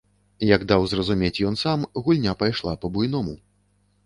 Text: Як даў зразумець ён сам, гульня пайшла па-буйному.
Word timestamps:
Як 0.55 0.63
даў 0.71 0.85
зразумець 0.93 1.43
ён 1.49 1.57
сам, 1.65 1.85
гульня 2.07 2.33
пайшла 2.41 2.73
па-буйному. 2.87 3.39